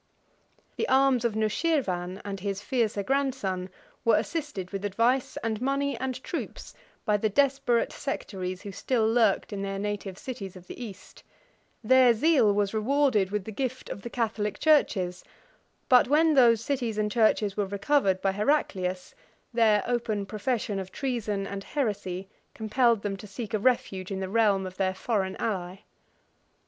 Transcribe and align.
The 0.77 0.89
arms 0.89 1.23
of 1.25 1.35
Nushirvan, 1.35 2.23
and 2.25 2.39
his 2.39 2.59
fiercer 2.59 3.03
grandson, 3.03 3.69
were 4.03 4.17
assisted 4.17 4.71
with 4.71 4.83
advice, 4.83 5.37
and 5.43 5.61
money, 5.61 5.95
and 5.95 6.23
troops, 6.23 6.73
by 7.05 7.17
the 7.17 7.29
desperate 7.29 7.91
sectaries 7.93 8.63
who 8.63 8.71
still 8.71 9.07
lurked 9.07 9.53
in 9.53 9.61
their 9.61 9.77
native 9.77 10.17
cities 10.17 10.55
of 10.55 10.65
the 10.65 10.83
East: 10.83 11.21
their 11.83 12.15
zeal 12.15 12.51
was 12.51 12.73
rewarded 12.73 13.29
with 13.29 13.43
the 13.45 13.51
gift 13.51 13.91
of 13.91 14.01
the 14.01 14.09
Catholic 14.09 14.57
churches; 14.57 15.23
but 15.87 16.07
when 16.07 16.33
those 16.33 16.61
cities 16.65 16.97
and 16.97 17.11
churches 17.11 17.55
were 17.55 17.67
recovered 17.67 18.23
by 18.23 18.31
Heraclius, 18.31 19.13
their 19.53 19.83
open 19.85 20.25
profession 20.25 20.79
of 20.79 20.91
treason 20.91 21.45
and 21.45 21.63
heresy 21.63 22.27
compelled 22.55 23.03
them 23.03 23.15
to 23.17 23.27
seek 23.27 23.53
a 23.53 23.59
refuge 23.59 24.09
in 24.09 24.19
the 24.19 24.29
realm 24.29 24.65
of 24.65 24.77
their 24.77 24.95
foreign 24.95 25.35
ally. 25.35 25.77